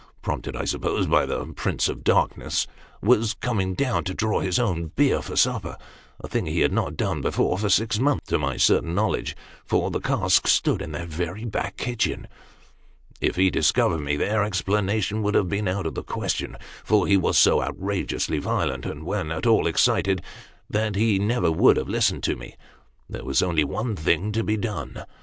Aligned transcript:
prompted 0.23 0.55
I 0.55 0.65
suppose 0.65 1.05
by 1.05 1.27
the 1.27 1.45
prince 1.53 1.87
of 1.87 2.03
darkness, 2.03 2.65
was 3.03 3.35
coming 3.35 3.75
down, 3.75 4.03
to 4.05 4.15
draw 4.15 4.39
his 4.39 4.57
own 4.57 4.87
beer 4.95 5.21
for 5.21 5.35
supper 5.35 5.77
a 6.19 6.27
thing 6.27 6.47
he 6.47 6.61
had 6.61 6.73
not 6.73 6.97
done 6.97 7.21
before, 7.21 7.55
for 7.59 7.69
six 7.69 7.99
months, 7.99 8.25
to 8.29 8.39
my 8.39 8.57
certain 8.57 8.95
know 8.95 9.09
ledge; 9.09 9.35
for 9.63 9.91
the 9.91 9.99
cask 9.99 10.47
stood 10.47 10.81
in 10.81 10.91
that 10.93 11.07
very 11.07 11.45
back 11.45 11.77
kitchen. 11.77 12.25
If 13.21 13.35
he 13.35 13.51
discovered 13.51 13.99
me 14.01 14.15
there, 14.17 14.43
explanation 14.43 15.21
would 15.21 15.35
have 15.35 15.49
been 15.49 15.67
out 15.67 15.85
of 15.85 15.93
the 15.93 16.01
question; 16.01 16.57
for 16.83 17.07
ho 17.07 17.19
was 17.19 17.37
so 17.37 17.61
outrageously 17.61 18.39
violent, 18.39 19.03
when 19.03 19.31
at 19.31 19.45
all 19.45 19.67
excited, 19.67 20.23
that 20.67 20.95
he 20.95 21.19
never 21.19 21.51
would 21.51 21.77
have 21.77 21.87
listened 21.87 22.23
to 22.23 22.35
me. 22.35 22.55
There 23.07 23.23
was 23.23 23.43
only 23.43 23.63
one 23.63 23.95
thing 23.95 24.31
to 24.31 24.43
be 24.43 24.57
done. 24.57 25.03